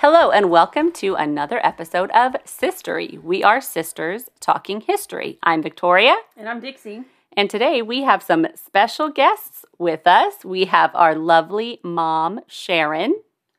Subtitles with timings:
[0.00, 3.22] Hello, and welcome to another episode of Sistory.
[3.22, 5.38] We are sisters talking history.
[5.42, 7.04] I'm Victoria, And I'm Dixie.
[7.36, 10.42] and today we have some special guests with us.
[10.44, 13.14] We have our lovely mom, Sharon,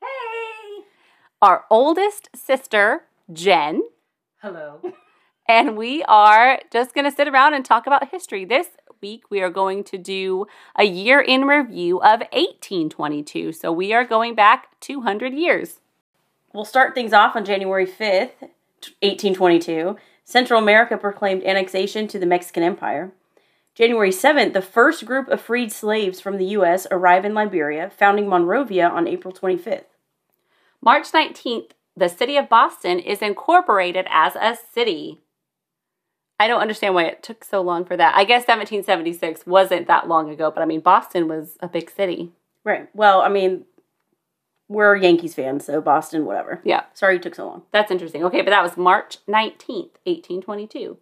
[0.00, 0.84] Hey!
[1.42, 3.82] our oldest sister, Jenn,
[4.40, 4.80] Hello.
[5.48, 8.46] and we are just going to sit around and talk about history.
[8.46, 8.68] This
[9.02, 13.52] week we are going to do a year in review of 1822.
[13.52, 15.80] So we are going back 200 years.
[16.52, 18.40] We'll start things off on January 5th,
[19.00, 19.96] 1822.
[20.24, 23.12] Central America proclaimed annexation to the Mexican Empire.
[23.74, 26.86] January 7th, the first group of freed slaves from the U.S.
[26.90, 29.84] arrive in Liberia, founding Monrovia on April 25th.
[30.82, 35.20] March 19th, the city of Boston is incorporated as a city.
[36.38, 38.14] I don't understand why it took so long for that.
[38.14, 42.32] I guess 1776 wasn't that long ago, but I mean, Boston was a big city.
[42.64, 42.88] Right.
[42.94, 43.64] Well, I mean,
[44.68, 46.60] we're Yankees fans, so Boston, whatever.
[46.64, 47.62] Yeah, Sorry it took so long.
[47.72, 48.24] that's interesting.
[48.24, 50.96] Okay, but that was March 19th, 1822.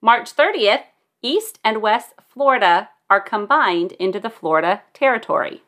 [0.00, 0.82] March 30th,
[1.22, 5.62] East and West Florida are combined into the Florida Territory.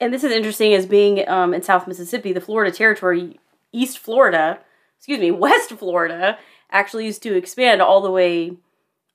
[0.00, 3.40] And this is interesting as being um, in South Mississippi, the Florida Territory,
[3.72, 4.60] East Florida,
[4.96, 6.38] excuse me, West Florida,
[6.70, 8.52] actually used to expand all the way,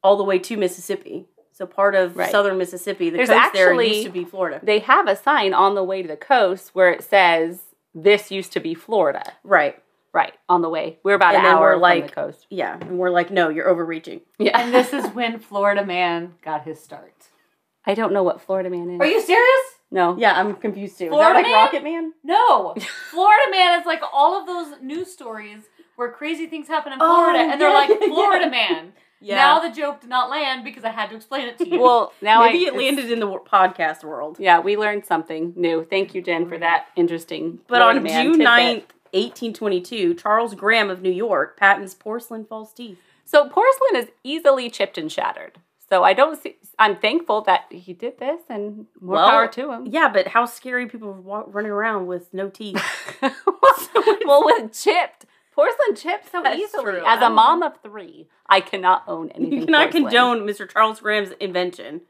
[0.03, 1.25] all the way to Mississippi.
[1.53, 2.31] So part of Right.
[2.31, 4.59] southern Mississippi, the There's coast there actually- used to be Florida.
[4.63, 7.61] They have a sign on the way to the coast where it says,
[7.95, 9.33] This used to be Florida.
[9.43, 9.79] Right.
[10.13, 10.97] Right, on the way.
[11.03, 12.47] We're about And an then hour we're from the coast.
[12.49, 12.77] Yeah.
[12.81, 14.21] And we're like, no, you're overreaching.
[14.37, 14.59] Yeah.
[14.59, 17.29] And this is when Florida Man got his start.
[17.85, 18.99] I don't know what Florida Man is.
[18.99, 19.61] Are you serious?
[19.91, 20.15] No.
[20.17, 21.09] Yeah, I'm confused too.
[21.09, 21.65] Florida is that like Man?
[21.65, 22.13] Rocket Man?
[22.23, 22.75] No.
[23.11, 25.63] Florida Man is like all of those news stories
[25.95, 28.51] where crazy things happen in Oh, Florida, and they're yeah, like yeah, Florida yeah.
[28.51, 28.93] Man.
[29.21, 29.35] Yeah.
[29.37, 31.79] Now the joke did not land because I had to explain it to you.
[31.79, 34.35] Well, now Maybe I, it landed in the podcast world.
[34.37, 35.85] Yeah, we learned something new.
[35.89, 37.59] Thank you, Jenn, for that interesting.
[37.67, 38.47] But on Man June tidbit.
[38.47, 42.97] 9th, 1822, Charles Graham of New York patents porcelain false teeth.
[43.23, 45.57] So porcelain is easily chipped and shattered.
[45.89, 46.57] So I don't see.
[46.79, 49.85] I'm thankful that he did this, and more Well, power to him.
[49.85, 52.81] Yeah, but how scary people wa- running around with no teeth.
[53.21, 56.83] well, with chipped porcelain chips so That's easily.
[56.83, 57.03] true.
[57.05, 59.59] As a mom of three, I cannot own anything.
[59.59, 60.03] You cannot porcelain.
[60.03, 60.69] condone Mr.
[60.69, 62.01] Charles Graham's invention.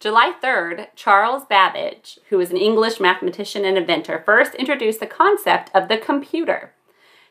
[0.00, 5.70] July 3rd, Charles Babbage, who was an English mathematician and inventor, first introduced the concept
[5.74, 6.72] of the computer.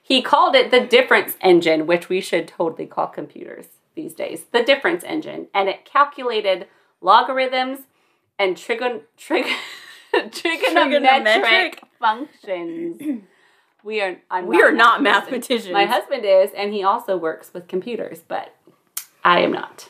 [0.02, 4.46] He called it the difference engine, which we should totally call computers these days.
[4.54, 5.48] The difference engine.
[5.54, 6.68] And it calculated
[7.02, 7.80] logarithms
[8.40, 9.46] and trigon- trig-
[10.14, 11.80] trigonometric, Trigonometric?
[12.00, 13.22] functions.
[13.84, 15.74] We are I'm We are not mathematicians.
[15.74, 18.56] My husband is, and he also works with computers, but
[19.24, 19.90] I am not.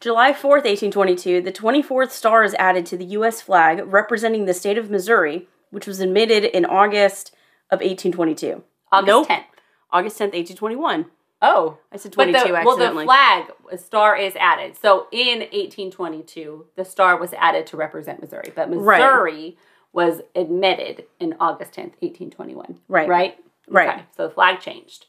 [0.00, 3.40] July 4th, 1822, the 24th star is added to the U.S.
[3.40, 7.30] flag representing the state of Missouri, which was admitted in August
[7.70, 8.64] of 1822.
[8.90, 9.28] August Nope.
[9.28, 9.44] 10th.
[9.92, 11.06] August 10th, 1821.
[11.40, 14.76] Oh, I said But 22 the, well, the flag, a star is added.
[14.76, 19.56] So in 1822, the star was added to represent Missouri, but Right.
[19.92, 22.78] Was admitted in August 10th, 1821.
[22.88, 23.08] Right.
[23.08, 23.38] Right?
[23.68, 23.88] Right.
[23.88, 25.06] Okay, so the flag changed.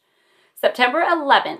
[0.55, 1.59] September 11th,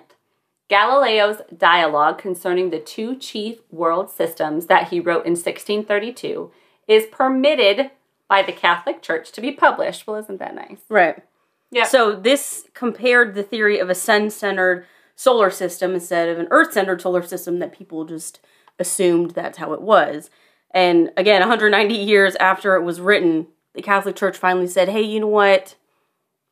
[0.70, 6.52] Galileo's dialogue concerning the two chief world systems that he wrote in 1632
[6.88, 7.92] is permitted
[8.28, 10.08] by the Catholic Church to be published.
[10.08, 10.80] Well, isn't that nice?
[10.90, 11.24] Right.
[11.72, 11.86] Yeah.
[11.86, 14.86] So this compared the theory of a sun-centered
[15.16, 18.40] solar system instead of an earth-centered solar system that people just
[18.80, 20.30] assumed that's how it was.
[20.74, 25.20] And again, 190 years after it was written, the Catholic Church finally said, "Hey, you
[25.20, 25.76] know what?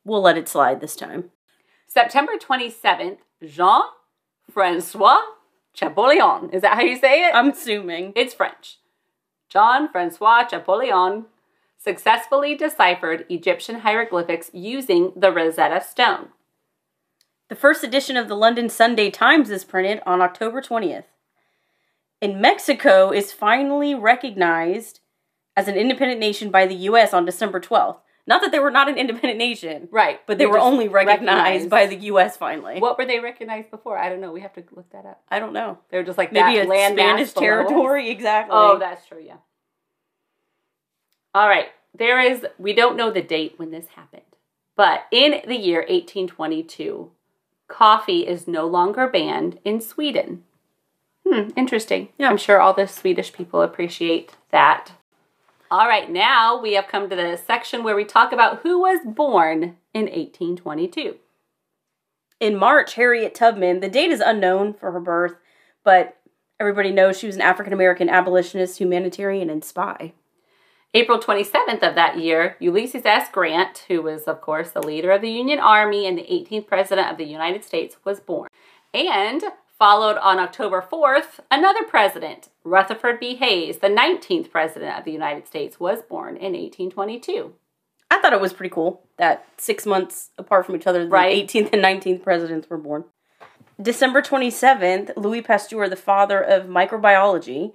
[0.04, 1.30] We'll let it slide this time."
[1.86, 3.82] September 27th, Jean
[4.50, 5.20] Francois
[5.74, 6.50] Champollion.
[6.50, 7.34] Is that how you say it?
[7.34, 8.12] I'm assuming.
[8.14, 8.78] it's French.
[9.48, 11.26] Jean Francois Champollion
[11.78, 16.28] successfully deciphered Egyptian hieroglyphics using the Rosetta Stone.
[17.48, 21.04] The first edition of the London Sunday Times is printed on October 20th.
[22.22, 25.00] In Mexico is finally recognized
[25.56, 27.96] as an independent nation by the US on December 12th.
[28.28, 31.68] Not that they were not an independent nation, Right, but they They're were only recognized,
[31.68, 32.78] by the US finally.
[32.78, 33.98] What were they recognized before?
[33.98, 34.30] I don't know.
[34.30, 35.20] We have to look that up.
[35.28, 35.78] I don't know.
[35.90, 38.54] They were just like Maybe that a land Spanish territory, exactly.
[38.56, 39.20] Oh, that's true.
[39.20, 39.38] Yeah.
[41.34, 41.66] All right.
[41.92, 42.46] There is.
[42.56, 44.22] We don't know the date when this happened,
[44.76, 47.10] but in the year 1822,
[47.66, 50.44] coffee is no longer banned in Sweden.
[51.32, 51.48] Hmm.
[51.56, 52.10] Interesting.
[52.18, 52.28] Yeah.
[52.28, 54.92] I'm sure all the Swedish people appreciate that.
[55.70, 56.10] All right.
[56.10, 60.02] Now we have come to the section where we talk about who was born in
[60.02, 61.16] 1822.
[62.38, 65.36] In March, Harriet Tubman, the date is unknown for her birth,
[65.84, 66.18] but
[66.60, 70.12] everybody knows she was an African American abolitionist, humanitarian, and spy.
[70.92, 73.30] April 27th of that year, Ulysses S.
[73.32, 77.10] Grant, who was, of course, the leader of the Union Army and the 18th President
[77.10, 78.50] of the United States, was born.
[78.92, 79.42] And
[79.82, 83.34] followed on October 4th, another president, Rutherford B.
[83.34, 87.52] Hayes, the 19th President of the United States, was born in 1822.
[88.08, 91.48] I thought it was pretty cool that six months apart from each other, the Right.
[91.48, 93.06] 18th and 19th presidents were born.
[93.80, 97.72] December 27th, Louis Pasteur, the father of microbiology,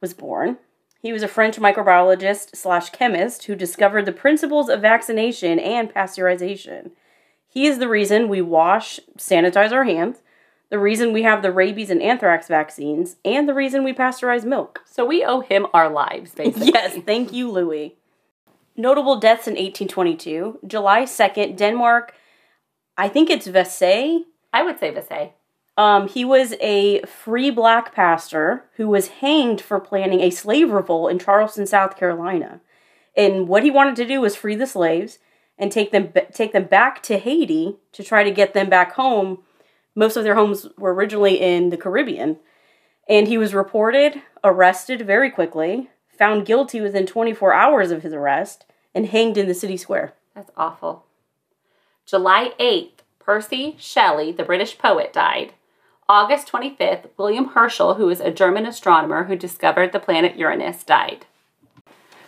[0.00, 0.58] was born.
[1.02, 6.90] He was a French microbiologist slash chemist who discovered the principles of vaccination and pasteurization.
[7.46, 10.18] He is the reason we wash, sanitize our hands,
[10.72, 14.80] the reason we have the rabies and anthrax vaccines, and the reason we pasteurize milk.
[14.86, 16.70] So we owe him our lives, basically.
[16.72, 17.98] Yes, thank you, Louis.
[18.74, 20.60] Notable deaths in 1822.
[20.66, 22.14] July 2nd, Denmark.
[22.96, 24.24] I think it's Vesey.
[24.50, 25.32] I would say Visay.
[25.76, 31.10] Um, he was a free black pastor who was hanged for planning a slave revolt
[31.10, 32.62] in Charleston, South Carolina.
[33.14, 35.18] And what he wanted to do was free the slaves
[35.58, 39.42] and take them take them back to Haiti to try to get them back home.
[39.94, 42.38] Most of their homes were originally in the Caribbean.
[43.08, 48.64] And he was reported, arrested very quickly, found guilty within 24 hours of his arrest,
[48.94, 50.14] and hanged in the city square.
[50.34, 51.04] That's awful.
[52.06, 55.52] July 8th, Percy Shelley, the British poet, died.
[56.08, 61.26] August 25th, William Herschel, who was a German astronomer who discovered the planet Uranus, died.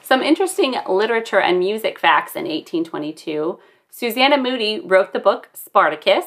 [0.01, 3.59] Some interesting literature and music facts in 1822.
[3.91, 6.25] Susanna Moodie wrote the book Spartacus.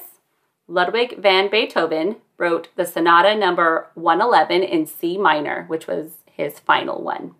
[0.67, 7.01] Ludwig van Beethoven wrote the Sonata number 111 in C minor, which was his final
[7.01, 7.35] one.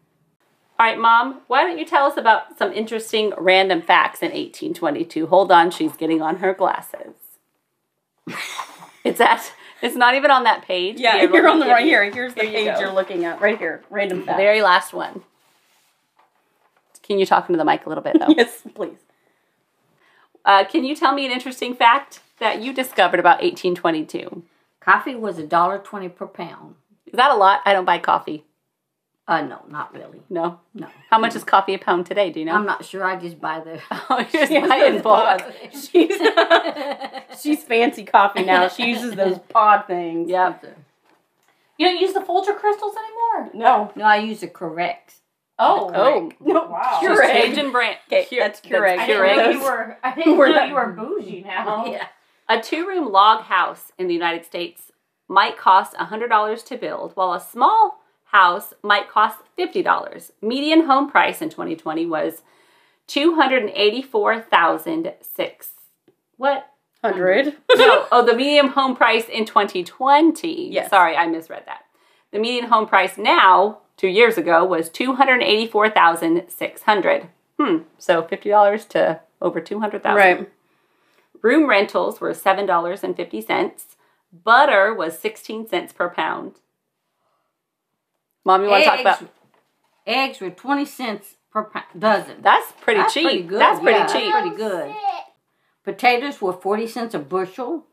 [0.80, 5.28] All right, Mom, why don't you tell us about some interesting random facts in 1822?
[5.28, 7.14] Hold on, she's getting on her glasses.
[9.04, 9.52] it's at,
[9.82, 11.00] it's not even on that page.
[11.00, 12.12] Yeah, Here, you're on the right you- here.
[12.12, 12.80] Here's the here page go.
[12.80, 13.42] you're looking at.
[13.42, 13.84] Right here.
[13.90, 15.24] Random The very last one.
[17.02, 18.28] Can you talk into the mic a little bit, though?
[18.38, 18.98] yes, please.
[20.46, 24.44] uh, can you tell me an interesting fact that you discovered about 1822?
[24.80, 26.76] Coffee was a dollar twenty per pound.
[27.06, 27.62] Is that a lot?
[27.66, 28.46] I don't buy coffee.
[29.28, 30.22] Uh, no, not really.
[30.30, 30.62] No.
[30.74, 32.32] No, How much is coffee a pound today?
[32.32, 32.54] Do you know?
[32.54, 33.04] I'm not sure.
[33.04, 33.82] I just buy the.
[34.10, 35.40] Oh, you're just Yes, buying those bulk.
[35.42, 35.90] pods.
[35.90, 36.18] She's,
[37.42, 38.70] she's fancy coffee now.
[38.70, 40.30] She uses those pod things.
[40.30, 40.56] Yeah.
[41.78, 43.52] You don't use the Folger crystals anymore.
[43.54, 43.92] No.
[43.98, 45.16] No, I use the correct.
[45.60, 45.92] Oh.
[45.94, 46.64] Oh, No.
[46.68, 46.98] Wow.
[47.02, 47.32] she's Keurig.
[47.34, 47.98] changing brand.
[48.08, 48.94] Okay, Keu- that's Keurig.
[48.94, 49.98] I That's didn't know you were.
[50.04, 51.86] I didn't We're know you were bougie now.
[51.86, 52.08] Yeah.
[52.50, 54.94] A two room log house in the United States
[55.28, 60.32] might cost $100 to build, while a small house might cost $50.
[60.42, 62.44] Median home price in 2020 was
[63.08, 65.70] 284,006.
[66.38, 66.68] What?
[67.04, 67.58] Hundred.
[67.76, 70.70] No, oh, the median home price in 2020.
[70.72, 70.90] Yes.
[70.90, 71.84] Sorry, I misread that.
[72.32, 77.30] The median home price now, two years ago, was 284,600.
[77.60, 77.78] Hmm.
[77.98, 80.16] So $50 to over 200,000.
[80.16, 80.50] Right.
[81.48, 83.86] Room rentals were $7.50.
[84.44, 86.56] Butter was 16 cents per pound.
[88.44, 89.24] Mom, you want to talk about
[90.06, 92.42] eggs were twenty cents per dozen.
[92.42, 93.24] That's pretty That's cheap.
[93.24, 93.62] pretty good.
[93.62, 94.34] That's pretty Yeah, cheap.
[94.34, 94.96] That's pretty good.
[95.86, 97.86] Potatoes were forty cents a bushel.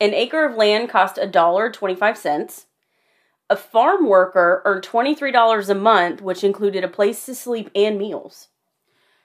[0.00, 2.66] An acre of land cost a dollar twenty-five cents.
[3.50, 7.98] A farm worker earned twenty-three dollars a month, which included a place to sleep and
[7.98, 8.48] meals.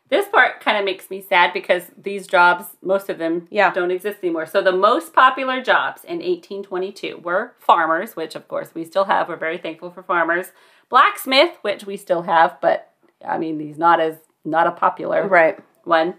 [0.10, 3.72] This part kind of makes me sad because these jobs, most of them, Yeah.
[3.72, 4.48] don't exist anymore.
[4.48, 9.30] So the most popular jobs in 1822 were farmers, which of course we still have.
[9.30, 10.52] We're very thankful for farmers.
[10.90, 12.92] Blacksmith, which we still have, but
[13.24, 15.60] I mean he's not as not a popular Right.
[15.84, 16.16] one.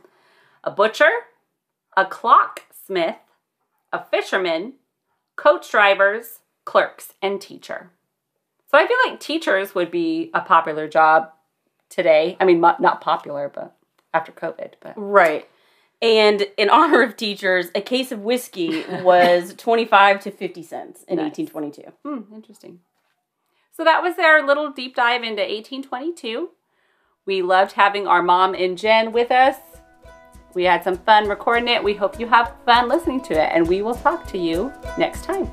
[0.63, 1.11] A butcher,
[1.97, 3.17] a clocksmith,
[3.93, 4.75] a fisherman,
[5.35, 7.91] coach drivers, clerks, and teacher.
[8.67, 11.33] So I feel like teachers would be a popular job
[11.89, 12.37] today.
[12.39, 13.75] I mean, not popular, but
[14.13, 14.73] after COVID.
[14.81, 15.49] But Right.
[16.03, 21.17] And in honor of teachers, a case of whiskey was 25 to 50 cents in
[21.17, 21.37] Nice.
[21.39, 21.93] 1822.
[22.05, 22.81] hmm, interesting.
[23.73, 26.51] So that was our little deep dive into 1822.
[27.27, 29.57] We loved having our mom and Jenn with us.
[30.55, 31.85] We had some fun recording it.
[31.85, 35.25] We hope you have fun listening to it, and we will talk to you next
[35.25, 35.49] time.